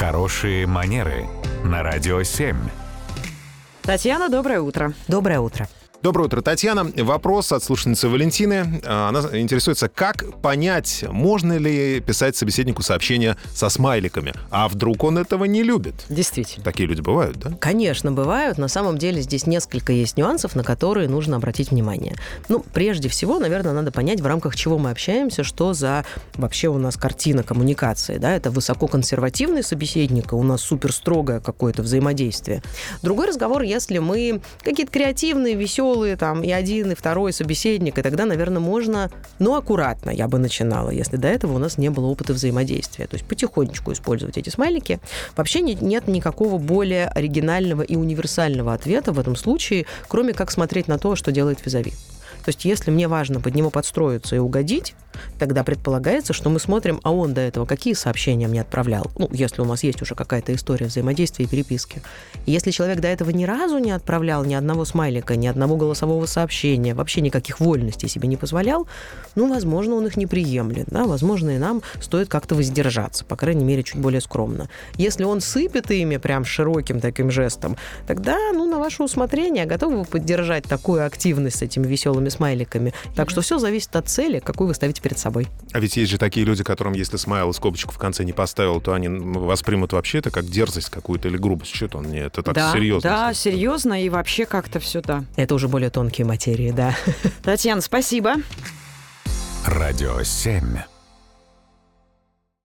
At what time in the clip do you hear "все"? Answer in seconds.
83.40-83.58, 94.80-95.00